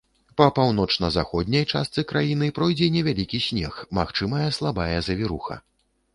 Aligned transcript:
Па 0.39 0.45
паўночна-заходняй 0.59 1.65
частцы 1.75 2.05
краіны 2.13 2.49
пройдзе 2.57 2.89
невялікі 2.97 3.43
снег, 3.49 3.79
магчымая 4.01 4.49
слабая 4.59 4.91
завіруха. 5.11 5.63